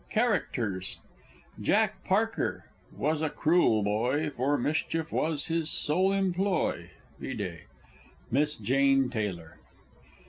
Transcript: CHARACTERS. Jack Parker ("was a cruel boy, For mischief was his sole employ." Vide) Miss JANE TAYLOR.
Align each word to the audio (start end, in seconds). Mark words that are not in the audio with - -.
CHARACTERS. 0.09 0.97
Jack 1.61 2.03
Parker 2.03 2.65
("was 2.91 3.21
a 3.21 3.29
cruel 3.29 3.83
boy, 3.83 4.31
For 4.31 4.57
mischief 4.57 5.11
was 5.11 5.45
his 5.45 5.69
sole 5.69 6.11
employ." 6.11 6.89
Vide) 7.19 7.65
Miss 8.31 8.55
JANE 8.55 9.11
TAYLOR. 9.11 9.59